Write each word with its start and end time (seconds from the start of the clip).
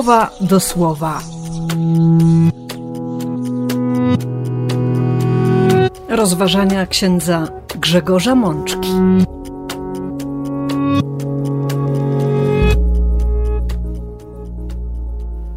słowa 0.00 0.30
do 0.40 0.60
słowa. 0.60 1.22
Rozważania 6.08 6.86
księdza 6.86 7.48
Grzegorza 7.80 8.34
Mączki. 8.34 8.88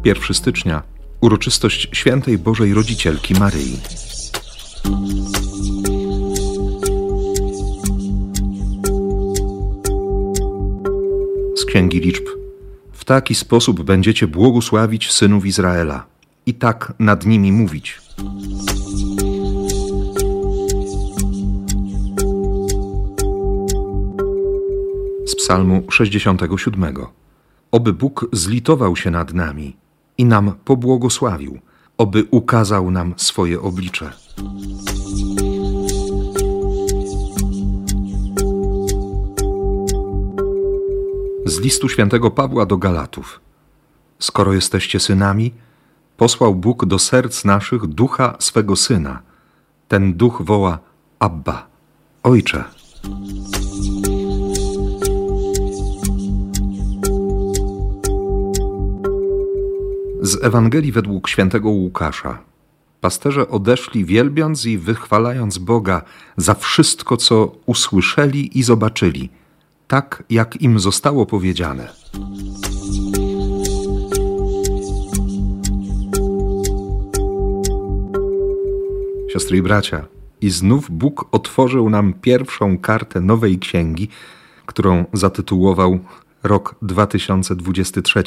Pierwszy 0.02 0.34
stycznia 0.34 0.82
uroczystość 1.20 1.88
świętej 1.92 2.38
Bożej 2.38 2.74
Rodzicielki 2.74 3.34
Maryi. 3.34 3.78
Z 11.56 11.64
Księgi 11.64 12.00
Liczb. 12.00 12.43
W 13.04 13.06
taki 13.06 13.34
sposób 13.34 13.82
będziecie 13.82 14.26
błogosławić 14.26 15.12
synów 15.12 15.46
Izraela 15.46 16.06
i 16.46 16.54
tak 16.54 16.92
nad 16.98 17.26
nimi 17.26 17.52
mówić. 17.52 18.00
Z 25.26 25.36
Psalmu 25.36 25.82
67. 25.90 26.94
Oby 27.70 27.92
Bóg 27.92 28.28
zlitował 28.32 28.96
się 28.96 29.10
nad 29.10 29.34
nami 29.34 29.76
i 30.18 30.24
nam 30.24 30.52
pobłogosławił, 30.64 31.58
oby 31.98 32.24
ukazał 32.30 32.90
nam 32.90 33.14
swoje 33.16 33.60
oblicze. 33.60 34.12
Z 41.54 41.60
listu 41.60 41.88
świętego 41.88 42.30
Pawła 42.30 42.66
do 42.66 42.76
Galatów. 42.76 43.40
Skoro 44.18 44.52
jesteście 44.52 45.00
synami, 45.00 45.52
posłał 46.16 46.54
Bóg 46.54 46.84
do 46.84 46.98
serc 46.98 47.44
naszych 47.44 47.86
ducha 47.86 48.36
swego 48.38 48.76
syna. 48.76 49.22
Ten 49.88 50.14
duch 50.14 50.42
woła 50.42 50.78
Abba, 51.18 51.66
Ojcze. 52.22 52.64
Z 60.22 60.44
Ewangelii 60.44 60.92
według 60.92 61.28
świętego 61.28 61.68
Łukasza. 61.68 62.38
Pasterze 63.00 63.48
odeszli 63.48 64.04
wielbiąc 64.04 64.66
i 64.66 64.78
wychwalając 64.78 65.58
Boga 65.58 66.02
za 66.36 66.54
wszystko, 66.54 67.16
co 67.16 67.52
usłyszeli 67.66 68.58
i 68.58 68.62
zobaczyli, 68.62 69.30
tak 69.94 70.22
jak 70.30 70.62
im 70.62 70.78
zostało 70.78 71.26
powiedziane. 71.26 71.88
Siostry 79.32 79.56
i 79.56 79.62
bracia, 79.62 80.04
i 80.40 80.50
znów 80.50 80.90
Bóg 80.90 81.28
otworzył 81.32 81.90
nam 81.90 82.12
pierwszą 82.12 82.78
kartę 82.78 83.20
nowej 83.20 83.58
księgi, 83.58 84.08
którą 84.66 85.04
zatytułował 85.12 85.98
Rok 86.42 86.74
2023. 86.82 88.22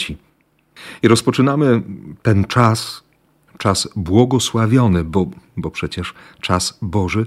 I 1.04 1.08
rozpoczynamy 1.08 1.82
ten 2.22 2.46
czas, 2.46 3.04
czas 3.58 3.90
błogosławiony, 3.96 5.04
bo, 5.04 5.26
bo 5.58 5.72
przecież 5.72 6.14
czas 6.42 6.78
Boży, 6.82 7.26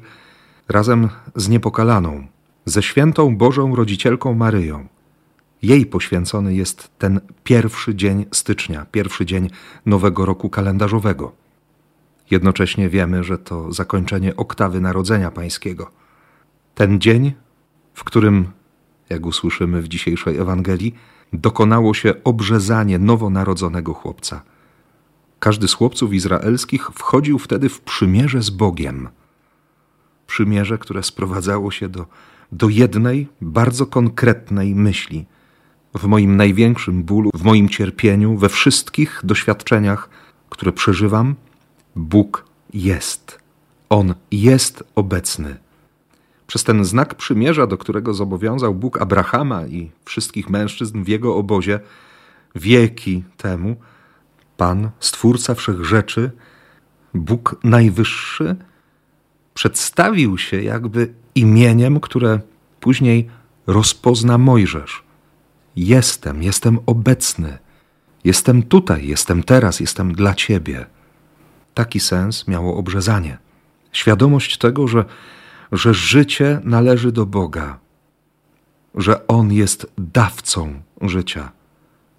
razem 0.69 1.08
z 1.36 1.48
niepokalaną, 1.48 2.27
ze 2.64 2.83
świętą 2.83 3.36
Bożą 3.36 3.77
Rodzicielką 3.77 4.34
Maryją. 4.34 4.86
Jej 5.62 5.86
poświęcony 5.86 6.55
jest 6.55 6.91
ten 6.98 7.20
pierwszy 7.44 7.94
dzień 7.94 8.27
stycznia, 8.33 8.86
pierwszy 8.92 9.26
dzień 9.26 9.50
nowego 9.87 10.26
roku 10.26 10.50
kalendarzowego. 10.50 11.32
Jednocześnie 12.31 12.88
wiemy, 12.88 13.25
że 13.25 13.38
to 13.38 13.72
zakończenie 13.72 14.37
oktawy 14.37 14.81
Narodzenia 14.81 15.31
Pańskiego. 15.31 15.91
Ten 16.75 17.00
dzień, 17.00 17.32
w 17.94 18.04
którym, 18.04 18.50
jak 19.09 19.26
usłyszymy 19.26 19.82
w 19.82 19.88
dzisiejszej 19.88 20.37
Ewangelii, 20.37 20.94
dokonało 21.32 21.94
się 21.94 22.15
obrzezanie 22.25 22.99
nowonarodzonego 22.99 23.94
chłopca. 23.94 24.43
Każdy 25.38 25.69
z 25.69 25.75
chłopców 25.75 26.12
izraelskich 26.12 26.91
wchodził 26.94 27.38
wtedy 27.38 27.69
w 27.69 27.81
przymierze 27.81 28.43
z 28.43 28.50
Bogiem. 28.50 29.09
Przymierze, 30.26 30.78
które 30.78 31.03
sprowadzało 31.03 31.70
się 31.70 31.88
do, 31.88 32.06
do 32.53 32.69
jednej, 32.69 33.28
bardzo 33.41 33.87
konkretnej 33.87 34.75
myśli. 34.75 35.27
W 35.94 36.05
moim 36.05 36.37
największym 36.37 37.03
bólu, 37.03 37.31
w 37.34 37.43
moim 37.43 37.69
cierpieniu, 37.69 38.37
we 38.37 38.49
wszystkich 38.49 39.21
doświadczeniach, 39.25 40.09
które 40.50 40.72
przeżywam, 40.72 41.34
Bóg 41.97 42.44
jest. 42.75 43.38
On 43.88 44.15
jest 44.31 44.84
obecny. 44.94 45.56
Przez 46.47 46.65
ten 46.65 46.84
znak 46.84 47.15
przymierza, 47.15 47.66
do 47.66 47.78
którego 47.78 48.15
zobowiązał 48.15 48.75
Bóg 48.75 49.03
Abrahama 49.03 49.67
i 49.67 49.91
wszystkich 50.05 50.50
mężczyzn 50.50 51.05
w 51.05 51.09
jego 51.09 51.37
obozie 51.37 51.81
wieki 52.55 53.25
temu, 53.37 53.77
Pan, 54.56 54.91
Stwórca 55.00 55.55
wszech 55.55 55.84
rzeczy, 55.84 56.31
Bóg 57.15 57.56
Najwyższy, 57.65 58.56
przedstawił 59.55 60.38
się 60.38 60.62
jakby 60.62 61.15
imieniem, 61.34 62.00
które 62.00 62.41
później 62.81 63.28
rozpozna 63.66 64.38
Mojżesz. 64.38 65.03
Jestem, 65.77 66.43
jestem 66.43 66.78
obecny, 66.87 67.59
jestem 68.25 68.62
tutaj, 68.62 69.06
jestem 69.06 69.43
teraz, 69.43 69.81
jestem 69.81 70.12
dla 70.12 70.34
Ciebie. 70.34 70.87
Taki 71.75 72.00
sens 72.00 72.49
miało 72.49 72.77
obrzezanie. 72.77 73.38
Świadomość 73.93 74.59
tego, 74.59 74.88
że, 74.88 75.05
że 75.72 75.94
życie 75.94 76.61
należy 76.65 77.12
do 77.12 77.27
Boga, 77.27 77.78
że 78.94 79.27
On 79.27 79.53
jest 79.53 79.93
dawcą 79.99 80.82
życia, 81.03 81.53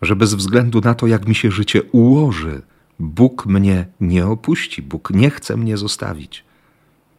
że 0.01 0.15
bez 0.15 0.33
względu 0.33 0.81
na 0.81 0.93
to, 0.93 1.07
jak 1.07 1.27
mi 1.27 1.35
się 1.35 1.51
życie 1.51 1.83
ułoży, 1.83 2.61
Bóg 2.99 3.45
mnie 3.45 3.87
nie 4.01 4.27
opuści, 4.27 4.81
Bóg 4.81 5.09
nie 5.09 5.29
chce 5.29 5.57
mnie 5.57 5.77
zostawić. 5.77 6.43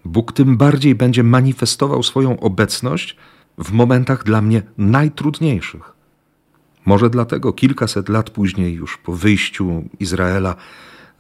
Bóg 0.05 0.33
tym 0.33 0.57
bardziej 0.57 0.95
będzie 0.95 1.23
manifestował 1.23 2.03
swoją 2.03 2.41
obecność 2.41 3.17
w 3.59 3.73
momentach 3.73 4.25
dla 4.25 4.43
mnie 4.43 4.63
najtrudniejszych. 4.79 5.93
Może 6.85 7.11
dlatego 7.11 7.53
kilkaset 7.53 8.09
lat 8.09 8.31
później, 8.31 8.75
już 8.75 8.99
po 8.99 9.13
wyjściu 9.13 9.85
Izraela 10.01 10.57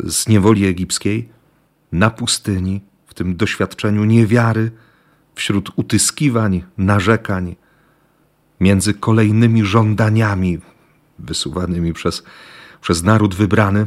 z 0.05 0.29
niewoli 0.29 0.67
egipskiej, 0.67 1.29
na 1.93 2.11
pustyni, 2.11 2.81
w 3.07 3.15
tym 3.15 3.37
doświadczeniu 3.37 4.05
niewiary, 4.05 4.71
wśród 5.35 5.71
utyskiwań, 5.77 6.65
narzekań, 6.79 7.57
między 8.61 8.95
kolejnymi 8.95 9.65
żądaniami 9.65 10.59
wysuwanymi 11.19 11.93
przez, 11.93 12.23
przez 12.81 13.03
naród 13.03 13.35
wybrany, 13.35 13.87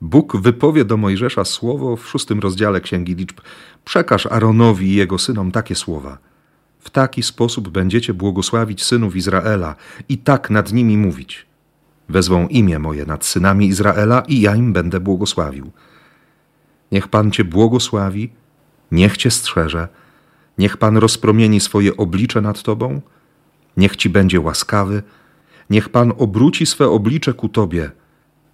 Bóg 0.00 0.36
wypowie 0.36 0.84
do 0.84 0.96
Mojżesza 0.96 1.44
słowo 1.44 1.96
w 1.96 2.08
szóstym 2.08 2.40
rozdziale 2.40 2.80
Księgi 2.80 3.14
Liczb: 3.14 3.40
Przekaż 3.84 4.26
Aaronowi 4.26 4.86
i 4.86 4.94
jego 4.94 5.18
synom 5.18 5.52
takie 5.52 5.74
słowa. 5.74 6.18
W 6.78 6.90
taki 6.90 7.22
sposób 7.22 7.68
będziecie 7.68 8.14
błogosławić 8.14 8.84
synów 8.84 9.16
Izraela 9.16 9.74
i 10.08 10.18
tak 10.18 10.50
nad 10.50 10.72
nimi 10.72 10.96
mówić. 10.96 11.46
Wezwą 12.08 12.48
imię 12.48 12.78
moje 12.78 13.06
nad 13.06 13.24
synami 13.24 13.66
Izraela 13.66 14.22
i 14.28 14.40
ja 14.40 14.54
im 14.54 14.72
będę 14.72 15.00
błogosławił. 15.00 15.70
Niech 16.92 17.08
Pan 17.08 17.30
Cię 17.30 17.44
błogosławi, 17.44 18.32
niech 18.92 19.16
Cię 19.16 19.30
strzeże, 19.30 19.88
niech 20.58 20.76
Pan 20.76 20.96
rozpromieni 20.96 21.60
swoje 21.60 21.96
oblicze 21.96 22.40
nad 22.40 22.62
Tobą, 22.62 23.00
niech 23.76 23.96
Ci 23.96 24.10
będzie 24.10 24.40
łaskawy, 24.40 25.02
niech 25.70 25.88
Pan 25.88 26.12
obróci 26.18 26.66
swe 26.66 26.88
oblicze 26.88 27.34
ku 27.34 27.48
Tobie, 27.48 27.90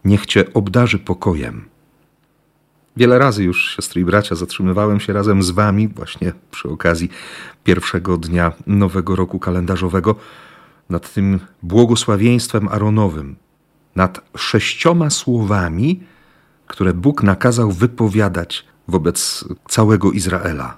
niech 0.05 0.27
Cię 0.27 0.53
obdarzy 0.55 0.99
pokojem. 0.99 1.65
Wiele 2.97 3.19
razy 3.19 3.45
już, 3.45 3.75
siostry 3.77 4.01
i 4.01 4.05
bracia, 4.05 4.35
zatrzymywałem 4.35 5.01
się 5.01 5.13
razem 5.13 5.43
z 5.43 5.51
Wami, 5.51 5.89
właśnie 5.89 6.33
przy 6.51 6.69
okazji 6.69 7.09
pierwszego 7.65 8.17
dnia 8.17 8.53
nowego 8.67 9.17
roku 9.17 9.39
kalendarzowego, 9.39 10.15
nad 10.91 11.13
tym 11.13 11.41
błogosławieństwem 11.63 12.69
Aaronowym, 12.69 13.37
nad 13.97 14.21
sześcioma 14.37 15.11
słowami, 15.11 16.01
które 16.67 16.95
Bóg 16.95 17.23
nakazał 17.23 17.73
wypowiadać 17.73 18.65
wobec 18.89 19.45
całego 19.69 20.13
Izraela. 20.13 20.77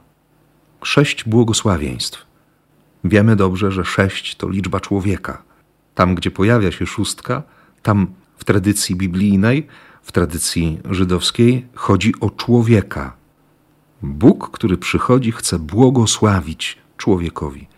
Sześć 0.82 1.24
błogosławieństw. 1.24 2.26
Wiemy 3.04 3.36
dobrze, 3.36 3.72
że 3.72 3.84
sześć 3.84 4.36
to 4.36 4.48
liczba 4.48 4.80
człowieka. 4.80 5.42
Tam, 5.94 6.14
gdzie 6.14 6.30
pojawia 6.30 6.72
się 6.72 6.86
szóstka, 6.86 7.42
tam 7.82 8.06
w 8.42 8.44
tradycji 8.44 8.96
biblijnej, 8.96 9.66
w 10.02 10.12
tradycji 10.12 10.80
żydowskiej 10.90 11.66
chodzi 11.74 12.12
o 12.20 12.30
człowieka. 12.30 13.16
Bóg, 14.02 14.50
który 14.50 14.76
przychodzi, 14.76 15.32
chce 15.32 15.58
błogosławić 15.58 16.78
człowiekowi. 16.96 17.68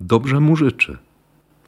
Dobrze 0.00 0.40
mu 0.40 0.56
życzy. 0.56 0.98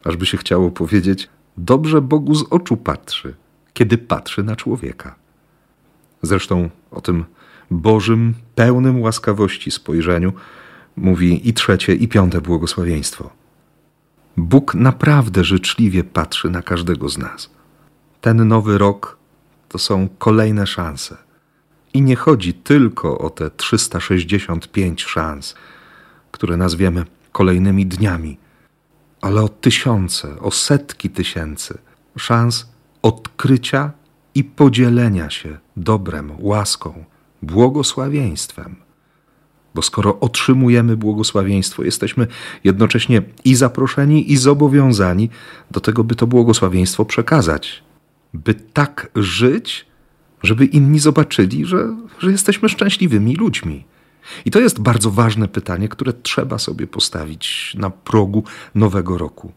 Ażby 0.04 0.26
się 0.26 0.38
chciało 0.38 0.70
powiedzieć, 0.70 1.28
dobrze 1.56 2.00
Bogu 2.00 2.34
z 2.34 2.44
oczu 2.50 2.76
patrzy, 2.76 3.34
kiedy 3.72 3.98
patrzy 3.98 4.42
na 4.42 4.56
człowieka. 4.56 5.14
Zresztą 6.22 6.70
o 6.90 7.00
tym 7.00 7.24
Bożym, 7.70 8.34
pełnym 8.54 9.00
łaskawości 9.00 9.70
spojrzeniu 9.70 10.32
mówi 10.96 11.48
i 11.48 11.52
trzecie, 11.54 11.94
i 11.94 12.08
piąte 12.08 12.40
błogosławieństwo. 12.40 13.30
Bóg 14.36 14.74
naprawdę 14.74 15.44
życzliwie 15.44 16.04
patrzy 16.04 16.50
na 16.50 16.62
każdego 16.62 17.08
z 17.08 17.18
nas. 17.18 17.61
Ten 18.22 18.48
nowy 18.48 18.78
rok 18.78 19.16
to 19.68 19.78
są 19.78 20.08
kolejne 20.18 20.66
szanse. 20.66 21.16
I 21.94 22.02
nie 22.02 22.16
chodzi 22.16 22.54
tylko 22.54 23.18
o 23.18 23.30
te 23.30 23.50
365 23.50 25.04
szans, 25.04 25.54
które 26.30 26.56
nazwiemy 26.56 27.04
kolejnymi 27.32 27.86
dniami, 27.86 28.38
ale 29.20 29.42
o 29.42 29.48
tysiące, 29.48 30.40
o 30.40 30.50
setki 30.50 31.10
tysięcy 31.10 31.78
szans 32.16 32.66
odkrycia 33.02 33.92
i 34.34 34.44
podzielenia 34.44 35.30
się 35.30 35.58
dobrem, 35.76 36.32
łaską, 36.38 37.04
błogosławieństwem. 37.42 38.76
Bo 39.74 39.82
skoro 39.82 40.20
otrzymujemy 40.20 40.96
błogosławieństwo, 40.96 41.84
jesteśmy 41.84 42.26
jednocześnie 42.64 43.22
i 43.44 43.54
zaproszeni, 43.54 44.32
i 44.32 44.36
zobowiązani 44.36 45.30
do 45.70 45.80
tego, 45.80 46.04
by 46.04 46.14
to 46.14 46.26
błogosławieństwo 46.26 47.04
przekazać, 47.04 47.82
by 48.34 48.54
tak 48.54 49.10
żyć, 49.14 49.86
żeby 50.42 50.64
inni 50.64 50.98
zobaczyli, 50.98 51.64
że, 51.64 51.96
że 52.18 52.30
jesteśmy 52.30 52.68
szczęśliwymi 52.68 53.36
ludźmi. 53.36 53.84
I 54.44 54.50
to 54.50 54.60
jest 54.60 54.80
bardzo 54.80 55.10
ważne 55.10 55.48
pytanie, 55.48 55.88
które 55.88 56.12
trzeba 56.12 56.58
sobie 56.58 56.86
postawić 56.86 57.74
na 57.78 57.90
progu 57.90 58.44
nowego 58.74 59.18
roku. 59.18 59.52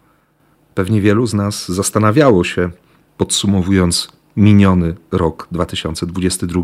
Pewnie 0.75 1.01
wielu 1.01 1.25
z 1.27 1.33
nas 1.33 1.69
zastanawiało 1.69 2.44
się, 2.44 2.69
podsumowując 3.18 4.10
miniony 4.38 4.95
rok 5.12 5.48
2022, 5.51 6.62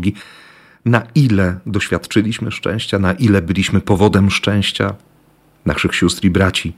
na 0.84 1.02
ile 1.14 1.60
doświadczyliśmy 1.66 2.52
szczęścia, 2.52 2.98
na 2.98 3.12
ile 3.12 3.42
byliśmy 3.42 3.80
powodem 3.80 4.30
szczęścia 4.30 4.94
naszych 5.66 5.94
sióstr 5.94 6.24
i 6.24 6.30
braci, 6.30 6.72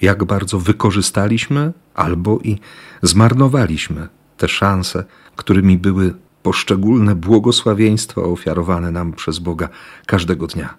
jak 0.00 0.24
bardzo 0.24 0.58
wykorzystaliśmy 0.58 1.72
albo 1.94 2.38
i 2.44 2.58
zmarnowaliśmy 3.02 4.08
te 4.42 4.48
szanse, 4.48 5.04
którymi 5.36 5.78
były 5.78 6.14
poszczególne 6.42 7.14
błogosławieństwa 7.14 8.22
ofiarowane 8.22 8.90
nam 8.90 9.12
przez 9.12 9.38
Boga 9.38 9.68
każdego 10.06 10.46
dnia. 10.46 10.74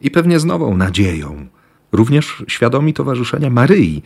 I 0.00 0.10
pewnie 0.10 0.40
z 0.40 0.44
nową 0.44 0.76
nadzieją, 0.76 1.46
również 1.92 2.44
świadomi 2.48 2.94
towarzyszenia 2.94 3.50
Maryi, 3.50 4.02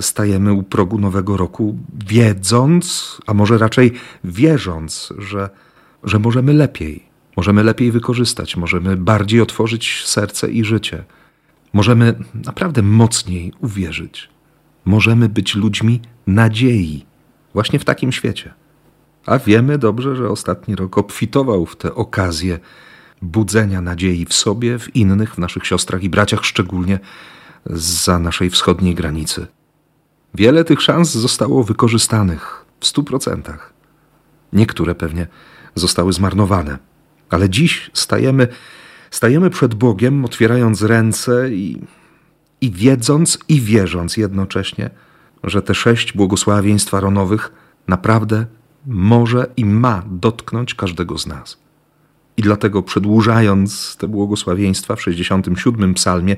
stajemy 0.00 0.52
u 0.52 0.62
progu 0.62 0.98
nowego 0.98 1.36
roku, 1.36 1.78
wiedząc, 2.06 3.18
a 3.26 3.34
może 3.34 3.58
raczej 3.58 3.92
wierząc, 4.24 5.12
że, 5.18 5.50
że 6.04 6.18
możemy 6.18 6.52
lepiej, 6.52 7.04
możemy 7.36 7.64
lepiej 7.64 7.92
wykorzystać, 7.92 8.56
możemy 8.56 8.96
bardziej 8.96 9.40
otworzyć 9.40 10.02
serce 10.04 10.50
i 10.50 10.64
życie, 10.64 11.04
możemy 11.72 12.14
naprawdę 12.34 12.82
mocniej 12.82 13.52
uwierzyć, 13.60 14.28
możemy 14.84 15.28
być 15.28 15.54
ludźmi 15.54 16.00
nadziei 16.26 17.08
właśnie 17.54 17.78
w 17.78 17.84
takim 17.84 18.12
świecie. 18.12 18.54
A 19.26 19.38
wiemy 19.38 19.78
dobrze, 19.78 20.16
że 20.16 20.30
ostatni 20.30 20.76
rok 20.76 20.98
obfitował 20.98 21.66
w 21.66 21.76
te 21.76 21.94
okazje 21.94 22.58
budzenia 23.22 23.80
nadziei 23.80 24.24
w 24.24 24.34
sobie, 24.34 24.78
w 24.78 24.96
innych, 24.96 25.34
w 25.34 25.38
naszych 25.38 25.66
siostrach 25.66 26.02
i 26.02 26.08
braciach, 26.08 26.44
szczególnie 26.44 26.98
za 27.66 28.18
naszej 28.18 28.50
wschodniej 28.50 28.94
granicy. 28.94 29.46
Wiele 30.34 30.64
tych 30.64 30.82
szans 30.82 31.10
zostało 31.10 31.64
wykorzystanych 31.64 32.64
w 32.80 32.86
stu 32.86 33.04
procentach. 33.04 33.72
Niektóre 34.52 34.94
pewnie 34.94 35.26
zostały 35.74 36.12
zmarnowane, 36.12 36.78
ale 37.30 37.50
dziś 37.50 37.90
stajemy, 37.94 38.48
stajemy 39.10 39.50
przed 39.50 39.74
Bogiem, 39.74 40.24
otwierając 40.24 40.82
ręce 40.82 41.50
i, 41.50 41.82
i 42.60 42.70
wiedząc 42.70 43.38
i 43.48 43.60
wierząc 43.60 44.16
jednocześnie, 44.16 44.90
że 45.44 45.62
te 45.62 45.74
sześć 45.74 46.12
błogosławieństw 46.12 46.94
aronowych 46.94 47.52
naprawdę 47.88 48.46
może 48.86 49.46
i 49.56 49.64
ma 49.64 50.02
dotknąć 50.10 50.74
każdego 50.74 51.18
z 51.18 51.26
nas. 51.26 51.58
I 52.36 52.42
dlatego 52.42 52.82
przedłużając 52.82 53.96
te 53.96 54.08
błogosławieństwa 54.08 54.96
w 54.96 55.02
67 55.02 55.94
psalmie, 55.94 56.36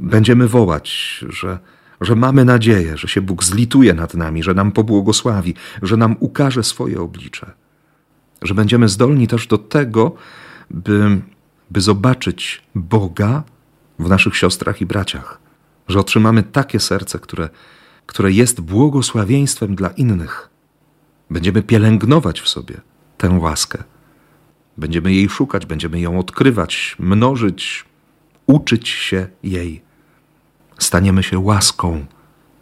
będziemy 0.00 0.48
wołać, 0.48 1.18
że, 1.28 1.58
że 2.00 2.16
mamy 2.16 2.44
nadzieję, 2.44 2.96
że 2.96 3.08
się 3.08 3.20
Bóg 3.20 3.44
zlituje 3.44 3.94
nad 3.94 4.14
nami, 4.14 4.42
że 4.42 4.54
nam 4.54 4.72
pobłogosławi, 4.72 5.54
że 5.82 5.96
nam 5.96 6.16
ukaże 6.20 6.62
swoje 6.62 7.00
oblicze. 7.00 7.52
Że 8.42 8.54
będziemy 8.54 8.88
zdolni 8.88 9.28
też 9.28 9.46
do 9.46 9.58
tego, 9.58 10.14
by, 10.70 11.20
by 11.70 11.80
zobaczyć 11.80 12.62
Boga 12.74 13.42
w 13.98 14.08
naszych 14.08 14.36
siostrach 14.36 14.80
i 14.80 14.86
braciach. 14.86 15.38
Że 15.88 16.00
otrzymamy 16.00 16.42
takie 16.42 16.80
serce, 16.80 17.18
które, 17.18 17.48
które 18.06 18.32
jest 18.32 18.60
błogosławieństwem 18.60 19.74
dla 19.74 19.88
innych 19.88 20.52
Będziemy 21.32 21.62
pielęgnować 21.62 22.40
w 22.40 22.48
sobie 22.48 22.80
tę 23.18 23.30
łaskę. 23.30 23.84
Będziemy 24.76 25.12
jej 25.12 25.28
szukać, 25.28 25.66
będziemy 25.66 26.00
ją 26.00 26.18
odkrywać, 26.18 26.96
mnożyć, 26.98 27.84
uczyć 28.46 28.88
się 28.88 29.26
jej. 29.42 29.82
Staniemy 30.78 31.22
się 31.22 31.38
łaską 31.38 32.06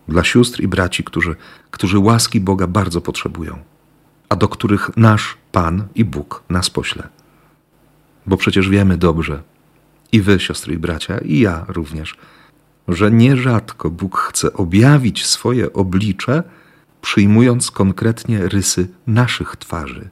dla 0.08 0.24
sióstr 0.24 0.60
i 0.60 0.68
braci, 0.68 1.04
którzy, 1.04 1.36
którzy 1.70 1.98
łaski 1.98 2.40
Boga 2.40 2.66
bardzo 2.66 3.00
potrzebują, 3.00 3.58
a 4.28 4.36
do 4.36 4.48
których 4.48 4.96
nasz 4.96 5.36
Pan 5.52 5.88
i 5.94 6.04
Bóg 6.04 6.42
nas 6.48 6.70
pośle. 6.70 7.08
Bo 8.26 8.36
przecież 8.36 8.68
wiemy 8.68 8.96
dobrze, 8.96 9.42
i 10.12 10.20
wy, 10.20 10.40
siostry 10.40 10.74
i 10.74 10.78
bracia, 10.78 11.18
i 11.18 11.38
ja 11.38 11.64
również, 11.68 12.16
że 12.92 13.10
nierzadko 13.10 13.90
Bóg 13.90 14.18
chce 14.18 14.52
objawić 14.52 15.26
swoje 15.26 15.72
oblicze 15.72 16.42
przyjmując 17.02 17.70
konkretnie 17.70 18.48
rysy 18.48 18.88
naszych 19.06 19.56
twarzy. 19.56 20.10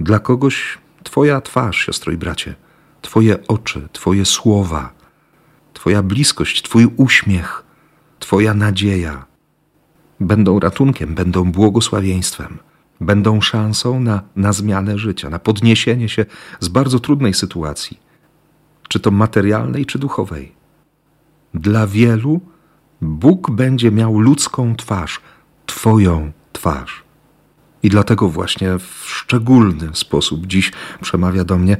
Dla 0.00 0.18
kogoś 0.18 0.78
Twoja 1.02 1.40
twarz, 1.40 1.86
siostro 1.86 2.12
i 2.12 2.16
bracie, 2.16 2.54
Twoje 3.02 3.46
oczy, 3.46 3.88
Twoje 3.92 4.24
słowa, 4.24 4.92
Twoja 5.72 6.02
bliskość, 6.02 6.62
Twój 6.62 6.88
uśmiech, 6.96 7.62
Twoja 8.18 8.54
nadzieja 8.54 9.26
będą 10.20 10.60
ratunkiem, 10.60 11.14
będą 11.14 11.52
błogosławieństwem, 11.52 12.58
będą 13.00 13.40
szansą 13.40 14.00
na, 14.00 14.22
na 14.36 14.52
zmianę 14.52 14.98
życia, 14.98 15.30
na 15.30 15.38
podniesienie 15.38 16.08
się 16.08 16.26
z 16.60 16.68
bardzo 16.68 17.00
trudnej 17.00 17.34
sytuacji, 17.34 18.00
czy 18.88 19.00
to 19.00 19.10
materialnej, 19.10 19.86
czy 19.86 19.98
duchowej. 19.98 20.59
Dla 21.54 21.86
wielu 21.86 22.40
Bóg 23.00 23.50
będzie 23.50 23.90
miał 23.90 24.20
ludzką 24.20 24.76
twarz, 24.76 25.20
Twoją 25.66 26.32
twarz. 26.52 27.02
I 27.82 27.88
dlatego 27.88 28.28
właśnie 28.28 28.78
w 28.78 29.04
szczególny 29.06 29.90
sposób 29.92 30.46
dziś 30.46 30.72
przemawia 31.00 31.44
do 31.44 31.58
mnie 31.58 31.76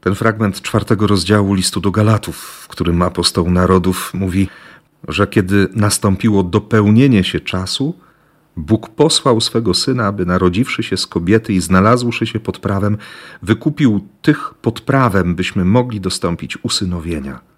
ten 0.00 0.14
fragment 0.14 0.62
czwartego 0.62 1.06
rozdziału 1.06 1.54
listu 1.54 1.80
do 1.80 1.90
Galatów, 1.90 2.36
w 2.36 2.68
którym 2.68 3.02
apostoł 3.02 3.50
narodów 3.50 4.14
mówi, 4.14 4.48
że 5.08 5.26
kiedy 5.26 5.68
nastąpiło 5.74 6.42
dopełnienie 6.42 7.24
się 7.24 7.40
czasu, 7.40 7.94
Bóg 8.56 8.88
posłał 8.88 9.40
swego 9.40 9.74
syna, 9.74 10.06
aby 10.06 10.26
narodziwszy 10.26 10.82
się 10.82 10.96
z 10.96 11.06
kobiety 11.06 11.52
i 11.52 11.60
znalazłszy 11.60 12.26
się 12.26 12.40
pod 12.40 12.58
prawem, 12.58 12.98
wykupił 13.42 14.06
tych 14.22 14.54
pod 14.54 14.80
prawem, 14.80 15.34
byśmy 15.34 15.64
mogli 15.64 16.00
dostąpić 16.00 16.58
usynowienia. 16.64 17.51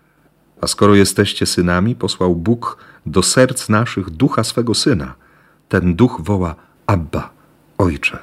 A 0.60 0.66
skoro 0.66 0.94
jesteście 0.94 1.46
synami, 1.46 1.94
posłał 1.94 2.36
Bóg 2.36 2.78
do 3.06 3.22
serc 3.22 3.68
naszych 3.68 4.10
ducha 4.10 4.44
swego 4.44 4.74
syna– 4.74 5.14
ten 5.68 5.94
duch 5.94 6.20
woła 6.20 6.54
Abba, 6.86 7.30
Ojcze. 7.78 8.18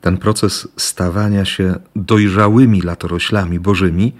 Ten 0.00 0.18
proces 0.18 0.68
stawania 0.76 1.44
się 1.44 1.74
dojrzałymi 1.96 2.82
latoroślami 2.82 3.60
bożymi, 3.60 4.12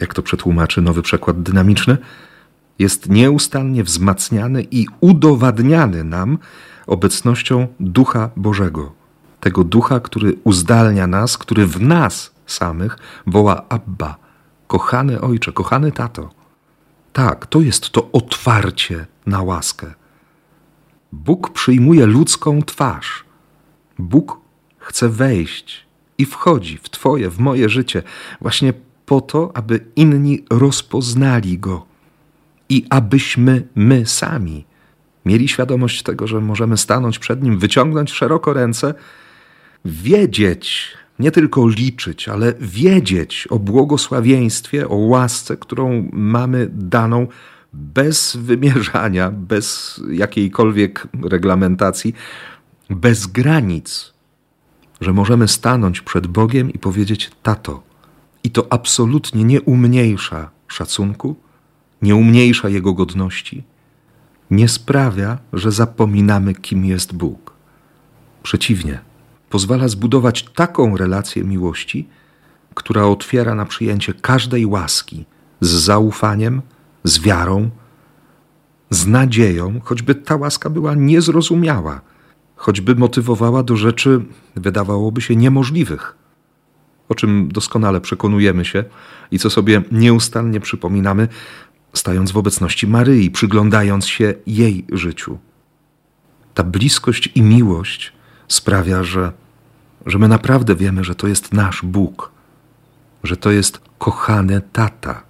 jak 0.00 0.14
to 0.14 0.22
przetłumaczy 0.22 0.82
nowy 0.82 1.02
przekład 1.02 1.42
dynamiczny, 1.42 1.96
jest 2.78 3.08
nieustannie 3.08 3.84
wzmacniany 3.84 4.66
i 4.70 4.86
udowadniany 5.00 6.04
nam 6.04 6.38
obecnością 6.86 7.66
Ducha 7.80 8.30
Bożego. 8.36 8.92
Tego 9.40 9.64
Ducha, 9.64 10.00
który 10.00 10.36
uzdalnia 10.44 11.06
nas, 11.06 11.38
który 11.38 11.66
w 11.66 11.80
nas 11.80 12.30
samych 12.46 12.98
woła 13.26 13.62
Abba, 13.68 14.16
kochany 14.68 15.20
Ojcze, 15.20 15.52
kochany 15.52 15.92
Tato. 15.92 16.30
Tak, 17.12 17.46
to 17.46 17.60
jest 17.60 17.90
to 17.90 18.08
otwarcie 18.12 19.06
na 19.26 19.42
łaskę. 19.42 19.94
Bóg 21.12 21.50
przyjmuje 21.50 22.06
ludzką 22.06 22.62
twarz. 22.62 23.24
Bóg 23.98 24.40
chce 24.78 25.08
wejść 25.08 25.86
i 26.18 26.26
wchodzi 26.26 26.78
w 26.82 26.90
Twoje, 26.90 27.30
w 27.30 27.38
moje 27.38 27.68
życie, 27.68 28.02
właśnie 28.40 28.72
po 29.06 29.20
to, 29.20 29.50
aby 29.54 29.84
inni 29.96 30.44
rozpoznali 30.50 31.58
Go 31.58 31.86
i 32.68 32.86
abyśmy 32.90 33.68
my 33.74 34.06
sami 34.06 34.64
mieli 35.24 35.48
świadomość 35.48 36.02
tego, 36.02 36.26
że 36.26 36.40
możemy 36.40 36.76
stanąć 36.76 37.18
przed 37.18 37.42
Nim, 37.42 37.58
wyciągnąć 37.58 38.12
szeroko 38.12 38.52
ręce, 38.52 38.94
wiedzieć, 39.84 40.96
nie 41.18 41.30
tylko 41.30 41.68
liczyć, 41.68 42.28
ale 42.28 42.54
wiedzieć 42.60 43.48
o 43.50 43.58
błogosławieństwie, 43.58 44.88
o 44.88 44.96
łasce, 44.96 45.56
którą 45.56 46.08
mamy 46.12 46.68
daną 46.72 47.26
bez 47.72 48.36
wymierzania, 48.36 49.30
bez 49.30 50.00
jakiejkolwiek 50.10 51.08
reglamentacji, 51.22 52.14
bez 52.90 53.26
granic, 53.26 54.12
że 55.00 55.12
możemy 55.12 55.48
stanąć 55.48 56.00
przed 56.00 56.26
Bogiem 56.26 56.72
i 56.72 56.78
powiedzieć: 56.78 57.30
Tato. 57.42 57.82
I 58.44 58.50
to 58.50 58.66
absolutnie 58.70 59.44
nie 59.44 59.62
umniejsza 59.62 60.50
szacunku, 60.68 61.36
nie 62.02 62.14
umniejsza 62.14 62.68
Jego 62.68 62.92
godności, 62.94 63.64
nie 64.50 64.68
sprawia, 64.68 65.38
że 65.52 65.72
zapominamy, 65.72 66.54
kim 66.54 66.84
jest 66.84 67.14
Bóg. 67.14 67.52
Przeciwnie, 68.42 69.00
pozwala 69.50 69.88
zbudować 69.88 70.42
taką 70.42 70.96
relację 70.96 71.44
miłości, 71.44 72.08
która 72.74 73.04
otwiera 73.06 73.54
na 73.54 73.64
przyjęcie 73.64 74.14
każdej 74.14 74.66
łaski 74.66 75.24
z 75.60 75.68
zaufaniem, 75.68 76.62
z 77.04 77.18
wiarą, 77.18 77.70
z 78.90 79.06
nadzieją, 79.06 79.80
choćby 79.84 80.14
ta 80.14 80.36
łaska 80.36 80.70
była 80.70 80.94
niezrozumiała, 80.94 82.00
choćby 82.56 82.94
motywowała 82.94 83.62
do 83.62 83.76
rzeczy, 83.76 84.24
wydawałoby 84.56 85.20
się, 85.20 85.36
niemożliwych, 85.36 86.16
o 87.08 87.14
czym 87.14 87.48
doskonale 87.52 88.00
przekonujemy 88.00 88.64
się 88.64 88.84
i 89.30 89.38
co 89.38 89.50
sobie 89.50 89.82
nieustannie 89.92 90.60
przypominamy, 90.60 91.28
stając 91.92 92.32
w 92.32 92.36
obecności 92.36 92.86
Maryi, 92.86 93.30
przyglądając 93.30 94.06
się 94.06 94.34
jej 94.46 94.84
życiu. 94.92 95.38
Ta 96.54 96.64
bliskość 96.64 97.30
i 97.34 97.42
miłość 97.42 98.12
sprawia, 98.48 99.04
że, 99.04 99.32
że 100.06 100.18
my 100.18 100.28
naprawdę 100.28 100.74
wiemy, 100.74 101.04
że 101.04 101.14
to 101.14 101.28
jest 101.28 101.52
nasz 101.52 101.82
Bóg, 101.82 102.30
że 103.24 103.36
to 103.36 103.50
jest 103.50 103.80
kochany 103.98 104.60
tata, 104.72 105.22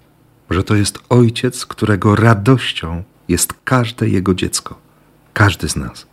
że 0.50 0.64
to 0.64 0.74
jest 0.74 0.98
ojciec, 1.08 1.66
którego 1.66 2.16
radością 2.16 3.02
jest 3.28 3.54
każde 3.64 4.08
jego 4.08 4.34
dziecko, 4.34 4.78
każdy 5.32 5.68
z 5.68 5.76
nas. 5.76 6.06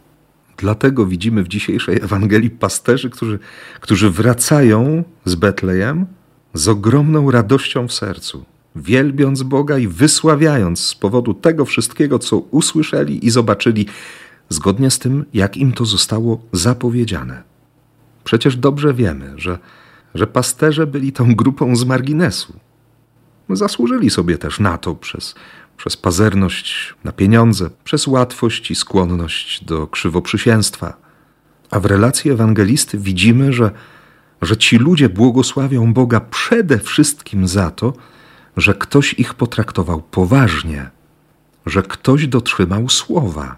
Dlatego 0.58 1.06
widzimy 1.06 1.44
w 1.44 1.48
dzisiejszej 1.48 1.96
Ewangelii 1.96 2.50
pasterzy, 2.50 3.10
którzy, 3.10 3.40
którzy 3.82 4.10
wracają 4.10 5.04
z 5.26 5.36
Betlejem 5.36 6.06
z 6.54 6.68
ogromną 6.68 7.32
radością 7.32 7.88
w 7.88 7.94
sercu, 7.94 8.46
wielbiąc 8.76 9.44
Boga 9.44 9.78
i 9.78 9.88
wysławiając 9.88 10.80
z 10.80 10.96
powodu 10.96 11.34
tego 11.34 11.66
wszystkiego, 11.66 12.20
co 12.20 12.38
usłyszeli 12.38 13.26
i 13.26 13.30
zobaczyli, 13.30 13.88
zgodnie 14.50 14.92
z 14.92 15.00
tym, 15.00 15.26
jak 15.34 15.58
im 15.58 15.72
to 15.72 15.86
zostało 15.86 16.42
zapowiedziane. 16.52 17.44
Przecież 18.24 18.58
dobrze 18.58 18.94
wiemy, 18.94 19.34
że, 19.38 19.60
że 20.16 20.28
pasterze 20.28 20.88
byli 20.88 21.12
tą 21.12 21.36
grupą 21.36 21.76
z 21.76 21.86
marginesu. 21.86 22.60
Zasłużyli 23.50 24.10
sobie 24.10 24.38
też 24.38 24.60
na 24.60 24.78
to 24.78 24.96
przez, 24.96 25.36
przez 25.78 25.98
pazerność 25.98 26.96
na 27.04 27.12
pieniądze, 27.12 27.70
przez 27.84 28.08
łatwość 28.08 28.72
i 28.72 28.76
skłonność 28.76 29.64
do 29.64 29.88
krzywoprzysięstwa. 29.88 30.98
A 31.72 31.80
w 31.80 31.86
relacji 31.86 32.32
ewangelisty 32.32 32.98
widzimy, 32.98 33.54
że, 33.54 33.72
że 34.42 34.58
ci 34.58 34.78
ludzie 34.78 35.10
błogosławią 35.10 35.94
Boga 35.94 36.20
przede 36.20 36.80
wszystkim 36.80 37.48
za 37.48 37.72
to, 37.72 37.94
że 38.58 38.74
ktoś 38.74 39.14
ich 39.14 39.34
potraktował 39.34 40.02
poważnie, 40.02 40.90
że 41.66 41.84
ktoś 41.84 42.28
dotrzymał 42.28 42.90
słowa, 42.90 43.58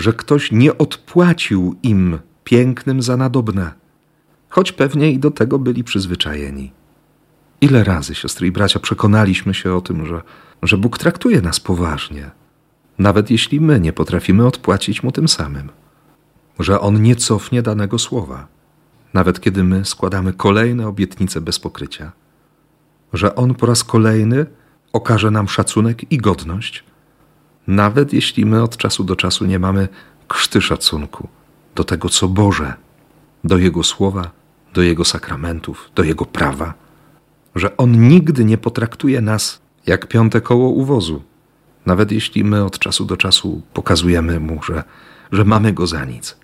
że 0.00 0.12
ktoś 0.12 0.52
nie 0.52 0.78
odpłacił 0.78 1.76
im 1.82 2.18
pięknym 2.44 3.02
za 3.02 3.16
nadobne, 3.16 3.72
choć 4.48 4.72
pewnie 4.72 5.12
i 5.12 5.18
do 5.18 5.30
tego 5.30 5.58
byli 5.58 5.84
przyzwyczajeni. 5.84 6.72
Ile 7.60 7.84
razy, 7.84 8.14
siostry 8.14 8.46
i 8.46 8.52
bracia, 8.52 8.80
przekonaliśmy 8.80 9.54
się 9.54 9.74
o 9.74 9.80
tym, 9.80 10.06
że, 10.06 10.22
że 10.62 10.76
Bóg 10.76 10.98
traktuje 10.98 11.40
nas 11.40 11.60
poważnie, 11.60 12.30
nawet 12.98 13.30
jeśli 13.30 13.60
my 13.60 13.80
nie 13.80 13.92
potrafimy 13.92 14.46
odpłacić 14.46 15.02
Mu 15.02 15.12
tym 15.12 15.28
samym, 15.28 15.68
że 16.58 16.80
On 16.80 17.02
nie 17.02 17.16
cofnie 17.16 17.62
danego 17.62 17.98
słowa, 17.98 18.46
nawet 19.14 19.40
kiedy 19.40 19.64
my 19.64 19.84
składamy 19.84 20.32
kolejne 20.32 20.88
obietnice 20.88 21.40
bez 21.40 21.58
pokrycia, 21.58 22.12
że 23.12 23.34
On 23.34 23.54
po 23.54 23.66
raz 23.66 23.84
kolejny 23.84 24.46
okaże 24.92 25.30
nam 25.30 25.48
szacunek 25.48 26.12
i 26.12 26.18
godność, 26.18 26.84
nawet 27.66 28.12
jeśli 28.12 28.46
my 28.46 28.62
od 28.62 28.76
czasu 28.76 29.04
do 29.04 29.16
czasu 29.16 29.46
nie 29.46 29.58
mamy 29.58 29.88
krzty 30.28 30.60
szacunku 30.60 31.28
do 31.74 31.84
tego, 31.84 32.08
co 32.08 32.28
Boże, 32.28 32.74
do 33.44 33.58
Jego 33.58 33.82
słowa, 33.82 34.30
do 34.74 34.82
Jego 34.82 35.04
sakramentów, 35.04 35.90
do 35.94 36.02
Jego 36.02 36.24
prawa 36.24 36.74
że 37.54 37.76
On 37.76 38.08
nigdy 38.08 38.44
nie 38.44 38.58
potraktuje 38.58 39.20
nas 39.20 39.60
jak 39.86 40.06
piąte 40.06 40.40
koło 40.40 40.68
uwozu, 40.68 41.22
nawet 41.86 42.12
jeśli 42.12 42.44
my 42.44 42.64
od 42.64 42.78
czasu 42.78 43.04
do 43.04 43.16
czasu 43.16 43.62
pokazujemy 43.72 44.40
Mu, 44.40 44.62
że, 44.62 44.84
że 45.32 45.44
mamy 45.44 45.72
Go 45.72 45.86
za 45.86 46.04
nic, 46.04 46.36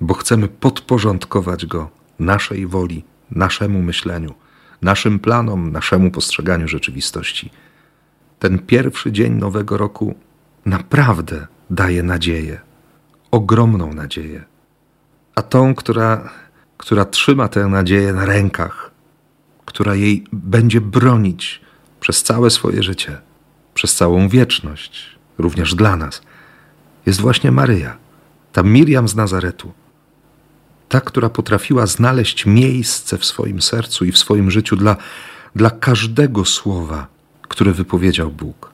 bo 0.00 0.14
chcemy 0.14 0.48
podporządkować 0.48 1.66
Go 1.66 1.90
naszej 2.18 2.66
woli, 2.66 3.04
naszemu 3.30 3.82
myśleniu, 3.82 4.34
naszym 4.82 5.18
planom, 5.18 5.72
naszemu 5.72 6.10
postrzeganiu 6.10 6.68
rzeczywistości. 6.68 7.50
Ten 8.38 8.58
pierwszy 8.58 9.12
dzień 9.12 9.32
Nowego 9.32 9.76
Roku 9.76 10.14
naprawdę 10.66 11.46
daje 11.70 12.02
nadzieję, 12.02 12.60
ogromną 13.30 13.94
nadzieję. 13.94 14.44
A 15.34 15.42
tą, 15.42 15.74
która, 15.74 16.30
która 16.76 17.04
trzyma 17.04 17.48
tę 17.48 17.66
nadzieję 17.66 18.12
na 18.12 18.26
rękach, 18.26 18.90
która 19.64 19.94
jej 19.94 20.24
będzie 20.32 20.80
bronić 20.80 21.60
przez 22.00 22.22
całe 22.22 22.50
swoje 22.50 22.82
życie, 22.82 23.20
przez 23.74 23.94
całą 23.94 24.28
wieczność, 24.28 25.18
również 25.38 25.74
dla 25.74 25.96
nas, 25.96 26.22
jest 27.06 27.20
właśnie 27.20 27.52
Maryja, 27.52 27.96
ta 28.52 28.62
Miriam 28.62 29.08
z 29.08 29.16
Nazaretu. 29.16 29.72
Ta, 30.88 31.00
która 31.00 31.28
potrafiła 31.28 31.86
znaleźć 31.86 32.46
miejsce 32.46 33.18
w 33.18 33.24
swoim 33.24 33.62
sercu 33.62 34.04
i 34.04 34.12
w 34.12 34.18
swoim 34.18 34.50
życiu 34.50 34.76
dla, 34.76 34.96
dla 35.56 35.70
każdego 35.70 36.44
słowa, 36.44 37.06
które 37.42 37.72
wypowiedział 37.72 38.30
Bóg. 38.30 38.69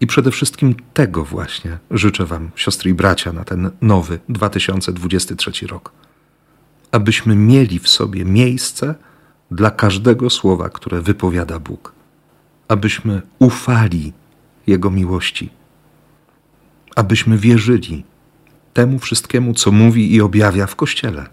I 0.00 0.06
przede 0.06 0.30
wszystkim 0.30 0.74
tego 0.94 1.24
właśnie 1.24 1.78
życzę 1.90 2.26
Wam, 2.26 2.50
siostry 2.56 2.90
i 2.90 2.94
bracia, 2.94 3.32
na 3.32 3.44
ten 3.44 3.70
nowy 3.82 4.18
2023 4.28 5.66
rok. 5.66 5.92
Abyśmy 6.92 7.36
mieli 7.36 7.78
w 7.78 7.88
sobie 7.88 8.24
miejsce, 8.24 8.94
dla 9.50 9.70
każdego 9.70 10.30
słowa, 10.30 10.68
które 10.68 11.02
wypowiada 11.02 11.58
Bóg, 11.58 11.92
abyśmy 12.68 13.22
ufali 13.38 14.12
Jego 14.66 14.90
miłości, 14.90 15.50
abyśmy 16.96 17.38
wierzyli 17.38 18.04
temu 18.72 18.98
wszystkiemu, 18.98 19.54
co 19.54 19.72
mówi 19.72 20.14
i 20.14 20.20
objawia 20.20 20.66
w 20.66 20.76
Kościele, 20.76 21.26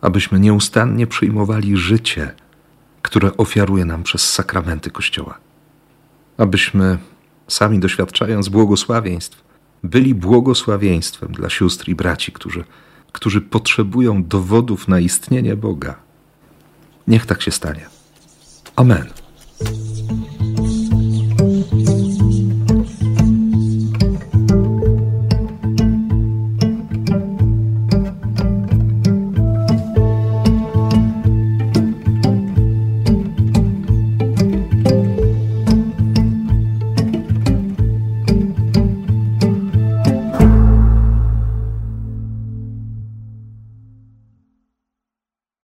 abyśmy 0.00 0.40
nieustannie 0.40 1.06
przyjmowali 1.06 1.76
życie, 1.76 2.34
które 3.02 3.36
ofiaruje 3.36 3.84
nam 3.84 4.02
przez 4.02 4.32
sakramenty 4.32 4.90
Kościoła, 4.90 5.38
abyśmy 6.36 6.98
sami 7.52 7.78
doświadczając 7.78 8.48
błogosławieństw, 8.48 9.44
byli 9.82 10.14
błogosławieństwem 10.14 11.32
dla 11.32 11.50
sióstr 11.50 11.88
i 11.88 11.94
braci, 11.94 12.32
którzy, 12.32 12.64
którzy 13.12 13.40
potrzebują 13.40 14.24
dowodów 14.24 14.88
na 14.88 15.00
istnienie 15.00 15.56
Boga 15.56 15.96
Niech 17.06 17.26
tak 17.26 17.42
się 17.42 17.50
stanie. 17.50 17.86
Amen. 18.76 19.19